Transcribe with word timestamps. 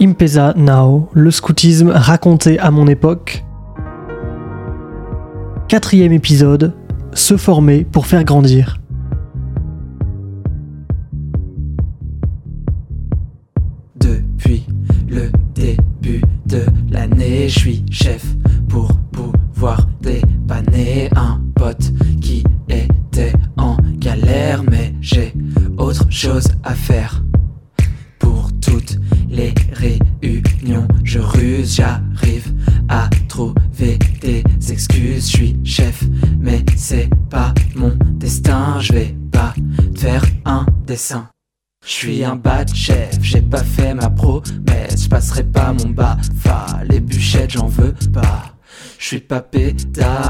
Impesa 0.00 0.54
Now, 0.56 1.10
le 1.12 1.32
scoutisme 1.32 1.90
raconté 1.90 2.58
à 2.60 2.70
mon 2.70 2.86
époque. 2.86 3.44
Quatrième 5.66 6.12
épisode, 6.12 6.72
se 7.14 7.36
former 7.36 7.84
pour 7.84 8.06
faire 8.06 8.22
grandir. 8.22 8.78
Depuis 13.96 14.66
le 15.08 15.32
début 15.54 16.22
de 16.46 16.62
l'année, 16.88 17.48
je 17.48 17.58
suis 17.58 17.84
chef 17.90 18.24
pour 18.68 18.92
pouvoir 19.10 19.88
dépanner 20.00 21.10
un 21.16 21.40
pote 21.56 21.92
qui 22.20 22.44
était 22.68 23.32
en 23.56 23.76
galère, 23.96 24.62
mais 24.62 24.94
j'ai 25.00 25.34
autre 25.76 26.06
chose 26.08 26.47
les 29.38 29.54
réunions, 29.72 30.88
je 31.04 31.20
ruse, 31.20 31.76
j'arrive 31.76 32.52
à 32.88 33.08
trouver 33.28 33.98
des 34.20 34.42
excuses. 34.70 35.30
Je 35.30 35.36
suis 35.36 35.56
chef, 35.64 36.02
mais 36.40 36.64
c'est 36.76 37.08
pas 37.30 37.54
mon 37.76 37.96
destin. 38.14 38.80
Je 38.80 38.92
vais 38.92 39.14
pas 39.30 39.54
faire 39.96 40.24
un 40.44 40.66
dessin. 40.86 41.28
Je 41.86 41.92
suis 41.92 42.24
un 42.24 42.34
bad 42.34 42.74
chef, 42.74 43.18
j'ai 43.22 43.40
pas 43.40 43.62
fait 43.62 43.94
ma 43.94 44.10
promesse, 44.10 45.04
je 45.04 45.08
passerai 45.08 45.44
pas 45.44 45.72
mon 45.72 45.94
fa 46.36 46.66
les 46.90 47.00
bûchettes 47.00 47.52
j'en 47.52 47.68
veux 47.68 47.94
pas. 48.12 48.52
Je 48.98 49.06
suis 49.06 49.20
pas 49.20 49.42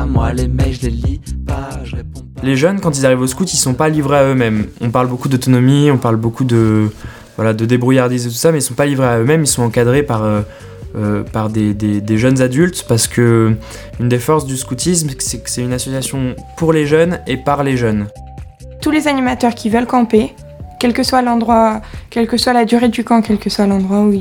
moi 0.06 0.34
les 0.34 0.46
mails 0.46 0.74
je 0.74 0.82
les 0.82 0.90
lis 0.90 1.20
pas, 1.46 1.70
je 1.84 1.96
réponds 1.96 2.20
pas. 2.20 2.42
Les 2.42 2.54
jeunes, 2.54 2.80
quand 2.80 2.96
ils 2.98 3.06
arrivent 3.06 3.22
au 3.22 3.26
scout, 3.26 3.52
ils 3.52 3.56
sont 3.56 3.74
pas 3.74 3.88
livrés 3.88 4.18
à 4.18 4.24
eux-mêmes. 4.24 4.66
On 4.82 4.90
parle 4.90 5.08
beaucoup 5.08 5.28
d'autonomie, 5.28 5.90
on 5.90 5.96
parle 5.96 6.16
beaucoup 6.16 6.44
de, 6.44 6.90
voilà, 7.38 7.54
de 7.54 7.64
débrouillardise 7.64 8.26
et 8.26 8.30
tout 8.30 8.34
ça, 8.34 8.50
mais 8.50 8.58
ils 8.58 8.62
sont 8.62 8.74
pas 8.74 8.84
livrés 8.84 9.06
à 9.06 9.18
eux-mêmes, 9.20 9.42
ils 9.42 9.46
sont 9.46 9.62
encadrés 9.62 10.02
par, 10.02 10.24
euh, 10.24 10.40
euh, 10.96 11.22
des, 11.48 12.18
jeunes 12.18 12.42
adultes 12.42 12.84
parce 12.88 13.06
que 13.06 13.54
une 14.00 14.08
des 14.08 14.18
forces 14.18 14.44
du 14.44 14.56
scoutisme, 14.56 15.08
c'est 15.20 15.38
que 15.38 15.48
c'est 15.48 15.62
une 15.62 15.72
association 15.72 16.34
pour 16.56 16.72
les 16.72 16.84
jeunes 16.84 17.20
et 17.28 17.36
par 17.36 17.62
les 17.62 17.76
jeunes. 17.76 18.08
tous 18.82 18.90
les 18.90 19.06
animateurs 19.06 19.54
qui 19.54 19.70
veulent 19.70 19.86
camper, 19.86 20.34
quel 20.80 20.92
que 20.92 21.04
soit 21.04 21.22
l'endroit, 21.22 21.80
quelle 22.10 22.26
que 22.26 22.36
soit 22.36 22.52
la 22.52 22.64
durée 22.64 22.88
du 22.88 23.04
camp, 23.04 23.22
quel 23.22 23.38
que 23.38 23.50
soit 23.50 23.68
l'endroit 23.68 24.00
où, 24.00 24.12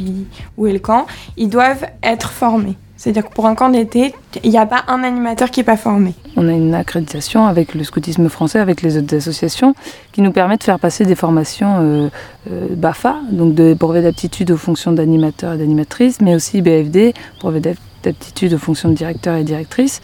où 0.57 0.67
est 0.67 0.73
le 0.73 0.79
camp, 0.79 1.07
ils 1.37 1.49
doivent 1.49 1.87
être 2.03 2.29
formés. 2.29 2.77
C'est-à-dire 2.97 3.23
que 3.29 3.33
pour 3.33 3.45
un 3.45 3.53
camp 3.55 3.69
d'été, 3.69 4.13
il 4.43 4.49
n'y 4.49 4.57
a 4.57 4.65
pas 4.65 4.83
un 4.87 5.03
animateur 5.03 5.51
qui 5.51 5.59
n'est 5.59 5.63
pas 5.65 5.77
formé. 5.77 6.13
On 6.35 6.47
a 6.47 6.51
une 6.51 6.73
accréditation 6.73 7.45
avec 7.45 7.75
le 7.75 7.83
scoutisme 7.83 8.27
français, 8.27 8.59
avec 8.59 8.81
les 8.81 8.97
autres 8.97 9.15
associations, 9.15 9.75
qui 10.11 10.21
nous 10.21 10.31
permet 10.31 10.57
de 10.57 10.63
faire 10.63 10.79
passer 10.79 11.05
des 11.05 11.15
formations 11.15 11.75
euh, 11.79 12.09
euh, 12.51 12.67
BAFA, 12.75 13.17
donc 13.31 13.53
de 13.53 13.73
brevet 13.75 14.01
d'aptitude 14.01 14.49
aux 14.51 14.57
fonctions 14.57 14.91
d'animateur 14.91 15.53
et 15.53 15.57
d'animatrice, 15.57 16.21
mais 16.21 16.33
aussi 16.35 16.61
BFD, 16.61 17.13
brevet 17.39 17.59
d'ap- 17.59 17.77
d'aptitude 18.03 18.53
aux 18.55 18.57
fonctions 18.59 18.89
de 18.89 18.95
directeur 18.95 19.35
et 19.37 19.43
directrice. 19.43 20.01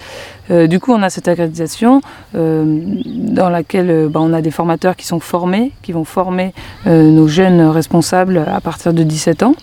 Euh, 0.51 0.67
du 0.67 0.79
coup, 0.79 0.91
on 0.93 1.01
a 1.01 1.09
cette 1.09 1.27
accréditation 1.27 2.01
dans 2.35 3.49
laquelle 3.49 4.07
bah, 4.09 4.19
on 4.21 4.33
a 4.33 4.41
des 4.41 4.51
formateurs 4.51 4.95
qui 4.95 5.05
sont 5.07 5.19
formés, 5.19 5.71
qui 5.81 5.91
vont 5.93 6.03
former 6.05 6.53
nos 6.85 7.27
jeunes 7.27 7.61
responsables 7.61 8.37
à 8.47 8.59
partir 8.61 8.93
de 8.93 9.01
17 9.03 9.43
ans. 9.43 9.55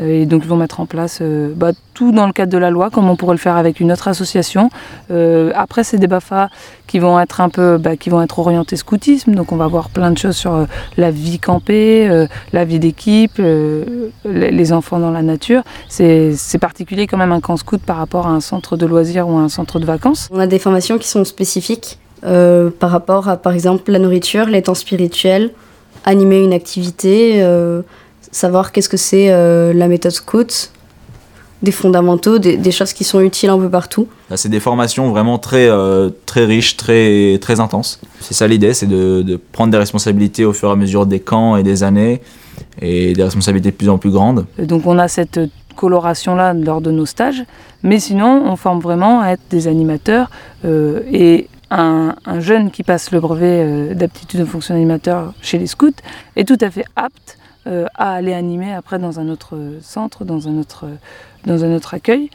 Euh, 0.00 0.22
Et 0.22 0.26
donc 0.26 0.42
ils 0.44 0.48
vont 0.48 0.56
mettre 0.56 0.80
en 0.80 0.86
place 0.86 1.18
euh, 1.20 1.52
bah, 1.54 1.72
tout 1.94 2.12
dans 2.12 2.26
le 2.26 2.32
cadre 2.32 2.52
de 2.52 2.58
la 2.58 2.70
loi, 2.70 2.90
comme 2.90 3.08
on 3.10 3.16
pourrait 3.16 3.34
le 3.34 3.40
faire 3.40 3.56
avec 3.56 3.80
une 3.80 3.92
autre 3.92 4.08
association. 4.08 4.70
Euh, 5.10 5.52
après, 5.54 5.84
c'est 5.84 5.98
des 5.98 6.06
BAFA 6.06 6.48
qui 6.86 6.98
vont 6.98 7.20
être 7.20 7.40
un 7.40 7.48
peu, 7.48 7.78
bah, 7.78 7.96
qui 7.96 8.10
vont 8.10 8.22
être 8.22 8.38
orientés 8.38 8.76
scoutisme. 8.76 9.34
Donc, 9.34 9.52
on 9.52 9.56
va 9.56 9.66
voir 9.66 9.90
plein 9.90 10.10
de 10.10 10.18
choses 10.18 10.36
sur 10.36 10.66
la 10.96 11.10
vie 11.10 11.38
campée, 11.38 12.26
la 12.52 12.64
vie 12.64 12.78
d'équipe, 12.78 13.40
les 14.24 14.72
enfants 14.72 14.98
dans 14.98 15.10
la 15.10 15.22
nature. 15.22 15.62
C'est 15.88 16.58
particulier 16.60 17.06
quand 17.06 17.18
même 17.18 17.32
un 17.32 17.40
camp 17.40 17.56
scout 17.56 17.80
par 17.82 17.96
rapport 17.96 18.26
à 18.26 18.30
un 18.30 18.40
centre 18.40 18.76
de 18.76 18.86
loisirs 18.86 19.28
ou 19.28 19.36
un 19.36 19.48
centre 19.48 19.78
de 19.78 19.86
vacances. 19.86 20.28
On 20.32 20.38
a 20.38 20.46
des 20.46 20.58
formations 20.58 20.98
qui 20.98 21.08
sont 21.08 21.24
spécifiques 21.24 21.98
par 22.22 22.90
rapport 22.90 23.28
à, 23.28 23.36
par 23.36 23.52
exemple, 23.52 23.90
la 23.90 23.98
nourriture, 23.98 24.46
les 24.46 24.62
temps 24.62 24.74
spirituels, 24.74 25.50
animer 26.04 26.42
une 26.42 26.52
activité, 26.52 27.42
savoir 28.32 28.72
qu'est-ce 28.72 28.88
que 28.88 28.96
c'est 28.96 29.30
euh, 29.30 29.72
la 29.72 29.86
méthode 29.86 30.12
scout, 30.12 30.72
des 31.62 31.70
fondamentaux, 31.70 32.38
des, 32.38 32.56
des 32.56 32.72
choses 32.72 32.92
qui 32.92 33.04
sont 33.04 33.20
utiles 33.20 33.50
un 33.50 33.58
peu 33.58 33.68
partout. 33.68 34.08
C'est 34.34 34.48
des 34.48 34.58
formations 34.58 35.08
vraiment 35.10 35.38
très, 35.38 35.68
euh, 35.68 36.10
très 36.26 36.44
riches, 36.44 36.76
très, 36.76 37.38
très 37.40 37.60
intenses. 37.60 38.00
C'est 38.20 38.34
ça 38.34 38.48
l'idée, 38.48 38.74
c'est 38.74 38.88
de, 38.88 39.22
de 39.22 39.36
prendre 39.36 39.70
des 39.70 39.78
responsabilités 39.78 40.44
au 40.44 40.52
fur 40.52 40.70
et 40.70 40.72
à 40.72 40.76
mesure 40.76 41.06
des 41.06 41.20
camps 41.20 41.56
et 41.56 41.62
des 41.62 41.84
années, 41.84 42.20
et 42.80 43.12
des 43.12 43.22
responsabilités 43.22 43.70
de 43.70 43.76
plus 43.76 43.88
en 43.88 43.98
plus 43.98 44.10
grandes. 44.10 44.46
Donc 44.58 44.86
on 44.86 44.98
a 44.98 45.06
cette 45.06 45.38
coloration-là 45.76 46.52
lors 46.54 46.80
de 46.80 46.90
nos 46.90 47.06
stages, 47.06 47.44
mais 47.82 48.00
sinon 48.00 48.42
on 48.44 48.56
forme 48.56 48.80
vraiment 48.80 49.20
à 49.20 49.28
être 49.28 49.42
des 49.50 49.68
animateurs 49.68 50.30
euh, 50.64 51.00
et 51.12 51.48
un, 51.70 52.16
un 52.26 52.40
jeune 52.40 52.70
qui 52.70 52.82
passe 52.82 53.12
le 53.12 53.20
brevet 53.20 53.62
euh, 53.64 53.94
d'aptitude 53.94 54.40
de 54.40 54.44
fonction 54.44 54.74
d'animateur 54.74 55.32
chez 55.40 55.58
les 55.58 55.66
scouts 55.66 55.90
est 56.36 56.46
tout 56.46 56.58
à 56.60 56.70
fait 56.70 56.84
apte 56.96 57.38
euh, 57.66 57.86
à 57.94 58.12
aller 58.12 58.32
animer 58.32 58.72
après 58.72 58.98
dans 58.98 59.20
un 59.20 59.28
autre 59.28 59.56
centre, 59.80 60.24
dans 60.24 60.48
un 60.48 60.58
autre, 60.58 60.86
dans 61.46 61.64
un 61.64 61.74
autre 61.74 61.94
accueil. 61.94 62.30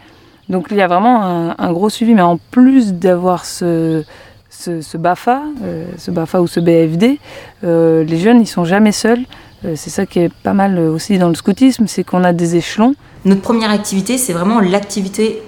Donc 0.50 0.68
il 0.72 0.78
y 0.78 0.82
a 0.82 0.88
vraiment 0.88 1.54
un, 1.58 1.74
gros 1.74 1.90
suivi, 1.90 2.14
mais 2.14 2.22
en 2.22 2.38
plus 2.38 2.94
d'avoir 2.94 3.44
ce, 3.44 4.04
ce, 4.50 4.98
BAFA, 4.98 5.42
euh, 5.64 5.86
ce 5.98 6.12
BAFA 6.12 6.42
ou 6.42 6.48
ce 6.48 6.60
BFD, 6.60 7.20
euh, 7.64 8.04
les 8.04 8.18
jeunes 8.18 8.40
ils 8.42 8.48
sont 8.48 8.64
jamais 8.64 8.94
seuls. 8.94 9.24
Euh, 9.66 9.74
c'est 9.76 9.90
ça 9.90 10.06
qui 10.06 10.20
est 10.20 10.32
pas 10.44 10.54
mal 10.54 10.78
euh, 10.78 10.92
aussi 10.92 11.18
dans 11.18 11.30
le 11.30 11.36
scoutisme, 11.36 11.88
c'est 11.88 12.04
qu'on 12.04 12.24
a 12.24 12.34
des 12.34 12.56
échelons. 12.56 12.96
Notre 13.26 13.42
première 13.42 13.72
activité, 13.72 14.18
c'est 14.18 14.34
vraiment 14.34 14.60
l'activité 14.60 15.42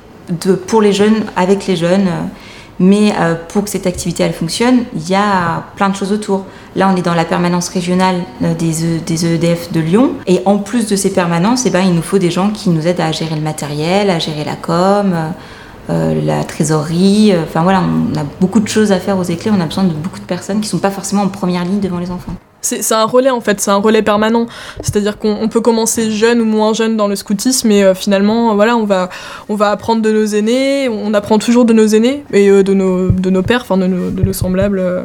pour 0.67 0.81
les 0.81 0.93
jeunes, 0.93 1.23
avec 1.35 1.65
les 1.67 1.75
jeunes. 1.75 2.07
Mais 2.79 3.13
euh, 3.19 3.35
pour 3.49 3.65
que 3.65 3.69
cette 3.69 3.87
activité 3.87 4.23
elle 4.23 4.33
fonctionne, 4.33 4.83
il 4.95 5.09
y 5.09 5.15
a 5.15 5.63
plein 5.75 5.89
de 5.89 5.95
choses 5.95 6.11
autour. 6.13 6.45
Là, 6.75 6.89
on 6.93 6.95
est 6.95 7.01
dans 7.01 7.13
la 7.13 7.25
permanence 7.25 7.67
régionale 7.69 8.15
euh, 8.43 8.53
des, 8.53 8.85
E- 8.85 8.99
des 9.05 9.25
EDF 9.25 9.71
de 9.71 9.79
Lyon. 9.81 10.11
Et 10.27 10.41
en 10.45 10.57
plus 10.59 10.87
de 10.87 10.95
ces 10.95 11.11
permanences, 11.11 11.65
eh 11.65 11.69
ben, 11.71 11.81
il 11.81 11.93
nous 11.93 12.01
faut 12.01 12.19
des 12.19 12.31
gens 12.31 12.51
qui 12.51 12.69
nous 12.69 12.87
aident 12.87 13.01
à 13.01 13.11
gérer 13.11 13.35
le 13.35 13.41
matériel, 13.41 14.09
à 14.09 14.19
gérer 14.19 14.45
la 14.45 14.55
com, 14.55 15.13
euh, 15.89 16.21
la 16.23 16.43
trésorerie. 16.45 17.33
Enfin 17.43 17.63
voilà, 17.63 17.81
on 17.81 18.17
a 18.17 18.23
beaucoup 18.39 18.59
de 18.61 18.67
choses 18.67 18.91
à 18.91 18.99
faire 18.99 19.17
aux 19.17 19.23
éclairs. 19.23 19.53
On 19.57 19.61
a 19.61 19.65
besoin 19.65 19.83
de 19.83 19.93
beaucoup 19.93 20.19
de 20.19 20.25
personnes 20.25 20.61
qui 20.61 20.67
ne 20.67 20.71
sont 20.71 20.79
pas 20.79 20.91
forcément 20.91 21.23
en 21.23 21.27
première 21.27 21.65
ligne 21.65 21.79
devant 21.81 21.99
les 21.99 22.11
enfants. 22.11 22.33
C'est 22.61 22.93
un 22.93 23.05
relais 23.05 23.29
en 23.29 23.41
fait, 23.41 23.61
c'est 23.61 23.71
un 23.71 23.77
relais 23.77 24.01
permanent. 24.01 24.47
C'est-à-dire 24.81 25.17
qu'on 25.17 25.37
on 25.41 25.47
peut 25.47 25.61
commencer 25.61 26.11
jeune 26.11 26.41
ou 26.41 26.45
moins 26.45 26.73
jeune 26.73 26.97
dans 26.97 27.07
le 27.07 27.15
scoutisme, 27.15 27.67
mais 27.67 27.83
euh, 27.83 27.93
finalement, 27.93 28.55
voilà, 28.55 28.75
on 28.75 28.85
va, 28.85 29.09
on 29.47 29.55
va 29.55 29.71
apprendre 29.71 30.01
de 30.01 30.11
nos 30.11 30.25
aînés, 30.25 30.89
on 30.89 31.13
apprend 31.13 31.39
toujours 31.39 31.65
de 31.65 31.73
nos 31.73 31.87
aînés 31.87 32.23
et 32.33 32.49
euh, 32.49 32.63
de, 32.63 32.73
nos, 32.73 33.09
de 33.09 33.29
nos 33.29 33.43
pères, 33.43 33.61
enfin 33.61 33.77
de 33.77 33.87
nos, 33.87 34.33
semblables 34.33 34.79
euh, 34.79 35.03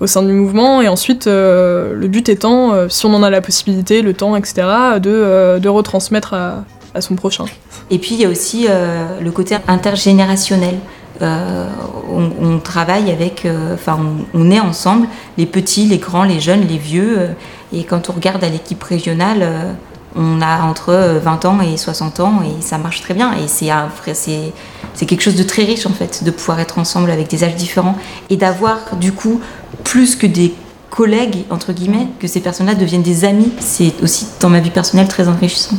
au 0.00 0.06
sein 0.06 0.22
du 0.22 0.32
mouvement. 0.32 0.82
Et 0.82 0.88
ensuite, 0.88 1.26
euh, 1.26 1.94
le 1.94 2.08
but 2.08 2.28
étant, 2.28 2.72
euh, 2.72 2.88
si 2.88 3.06
on 3.06 3.14
en 3.14 3.22
a 3.22 3.30
la 3.30 3.40
possibilité, 3.40 4.02
le 4.02 4.14
temps, 4.14 4.34
etc., 4.34 4.66
de, 5.00 5.10
euh, 5.10 5.58
de 5.58 5.68
retransmettre 5.68 6.34
à, 6.34 6.64
son 7.00 7.14
prochain. 7.14 7.44
Et 7.92 7.98
puis 7.98 8.16
il 8.16 8.20
y 8.20 8.24
a 8.24 8.28
aussi 8.28 8.66
euh, 8.68 9.20
le 9.20 9.30
côté 9.30 9.56
intergénérationnel. 9.68 10.74
Euh, 11.22 11.68
on, 12.12 12.58
travaille 12.58 13.10
avec, 13.10 13.44
euh, 13.44 13.74
enfin 13.74 13.98
on, 14.34 14.50
est 14.50 14.60
ensemble, 14.60 15.06
les 15.38 15.46
petits, 15.46 15.86
les 15.86 15.98
grands, 15.98 16.24
les 16.24 16.40
jeunes, 16.40 16.66
les 16.66 16.78
vieux. 16.78 17.18
euh, 17.18 17.32
et 17.72 17.84
quand 17.84 18.10
on 18.10 18.12
regarde 18.14 18.42
à 18.42 18.48
l'équipe 18.48 18.82
régionale, 18.82 19.76
on 20.16 20.40
a 20.40 20.62
entre 20.62 20.90
euh, 20.90 21.18
20 21.18 21.44
ans 21.44 21.60
et 21.60 21.76
60 21.76 22.20
ans 22.20 22.42
et 22.42 22.62
ça 22.62 22.78
marche 22.78 23.00
très 23.00 23.14
bien. 23.14 23.32
Et 23.34 23.46
c'est 23.48 25.06
quelque 25.06 25.22
chose 25.22 25.36
de 25.36 25.42
très 25.42 25.64
riche 25.64 25.86
en 25.86 25.92
fait, 25.92 26.24
de 26.24 26.30
pouvoir 26.30 26.60
être 26.60 26.78
ensemble 26.78 27.10
avec 27.10 27.28
des 27.28 27.44
âges 27.44 27.56
différents 27.56 27.96
et 28.28 28.36
d'avoir 28.36 28.96
du 28.96 29.12
coup 29.12 29.40
plus 29.84 30.16
que 30.16 30.26
des 30.26 30.54
collègues 30.90 31.44
entre 31.50 31.72
guillemets, 31.72 32.08
que 32.18 32.26
ces 32.26 32.40
personnes-là 32.40 32.74
deviennent 32.74 33.02
des 33.02 33.24
amis. 33.24 33.52
C'est 33.60 33.94
aussi 34.02 34.26
dans 34.40 34.50
ma 34.50 34.60
vie 34.60 34.70
personnelle 34.70 35.08
très 35.08 35.28
enrichissant. 35.28 35.76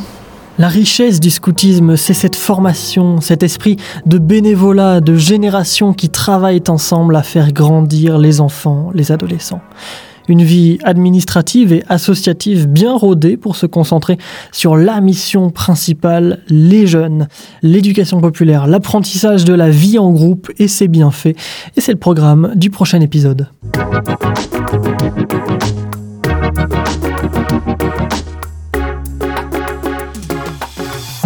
La 0.60 0.68
richesse 0.68 1.20
du 1.20 1.32
scoutisme, 1.32 1.96
c'est 1.96 2.14
cette 2.14 2.36
formation, 2.36 3.22
cet 3.22 3.42
esprit 3.42 3.78
de 4.06 4.18
bénévolat, 4.18 5.00
de 5.00 5.16
générations 5.16 5.94
qui 5.94 6.10
travaillent 6.10 6.64
ensemble 6.68 7.16
à 7.16 7.24
faire 7.24 7.52
grandir 7.52 8.18
les 8.18 8.42
enfants, 8.42 8.92
les 8.94 9.12
adolescents. 9.12 9.62
Une 10.28 10.44
vie 10.44 10.78
administrative 10.84 11.74
et 11.74 11.84
associative 11.90 12.68
bien 12.68 12.96
rodée 12.96 13.38
pour 13.38 13.56
se 13.56 13.66
concentrer 13.66 14.18
sur 14.52 14.76
la 14.76 15.02
mission 15.02 15.50
principale, 15.50 16.42
les 16.48 16.86
jeunes, 16.86 17.28
l'éducation 17.64 18.22
populaire, 18.22 18.68
l'apprentissage 18.68 19.46
de 19.46 19.54
la 19.54 19.70
vie 19.70 19.98
en 19.98 20.12
groupe 20.12 20.52
et 20.60 20.68
ses 20.68 20.88
bienfaits. 20.88 21.36
Et 21.76 21.82
c'est 21.82 21.94
le 21.94 21.98
programme 21.98 22.52
du 22.56 22.70
prochain 22.70 23.02
épisode. 23.02 23.48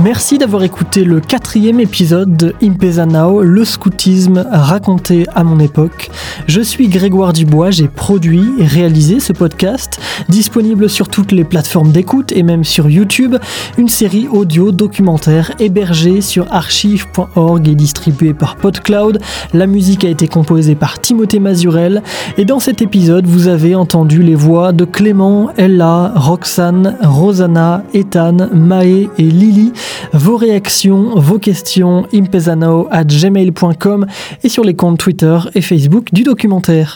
Merci 0.06 0.38
d'avoir 0.38 0.62
écouté 0.62 1.04
le 1.04 1.20
quatrième 1.20 1.80
épisode 1.80 2.38
de 2.38 2.54
Impezanao, 2.62 3.42
le 3.42 3.66
scoutisme 3.66 4.46
raconté 4.52 5.26
à 5.34 5.44
mon 5.44 5.60
époque. 5.60 6.12
Je 6.46 6.62
suis 6.62 6.90
Grégoire 6.90 7.34
Dubois, 7.34 7.72
j'ai 7.72 7.88
produit 7.88 8.52
et 8.60 8.66
réalisé 8.68 9.20
ce 9.20 9.34
podcast, 9.34 10.00
disponible 10.30 10.92
sur 10.92 11.10
toutes 11.10 11.32
les 11.32 11.44
plateformes 11.44 11.92
d'écoute 11.92 12.32
et 12.34 12.44
même 12.44 12.64
sur 12.64 12.88
YouTube, 12.88 13.38
une 13.80 13.90
série 13.90 14.28
audio 14.28 14.72
documentaire 14.72 15.54
hébergée 15.58 16.22
sur 16.22 16.54
archive.org 16.54 17.68
et 17.68 17.74
distribuée 17.74 18.36
par 18.36 18.58
PodCloud. 18.58 19.20
La 19.56 19.66
musique 19.66 20.06
a 20.06 20.10
été 20.10 20.28
composée 20.28 20.76
par 20.76 21.02
Timothée 21.02 21.40
Mazurel 21.40 22.04
et 22.38 22.46
dans 22.46 22.60
cet 22.60 22.84
épisode, 22.84 23.26
vous 23.26 23.48
avez 23.48 23.74
entendu 23.74 24.22
les 24.22 24.36
voix 24.36 24.72
de 24.72 24.86
Clément, 24.86 25.50
Ella, 25.58 26.14
Roxane, 26.16 26.96
Rosanna, 27.02 27.84
Ethan, 27.96 28.50
Maë 28.54 29.10
et 29.18 29.24
Lily. 29.24 29.74
Vos 30.14 30.38
réactions, 30.38 31.16
vos 31.16 31.40
questions, 31.40 32.06
impesano 32.14 32.88
at 32.92 33.06
gmail.com 33.06 34.06
et 34.44 34.50
sur 34.50 34.64
les 34.64 34.76
comptes 34.76 35.00
Twitter 35.00 35.38
et 35.56 35.62
Facebook 35.62 36.14
du 36.14 36.24
documentaire. 36.24 36.94